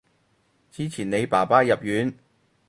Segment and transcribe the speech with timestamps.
[0.71, 2.11] 之前你爸爸入院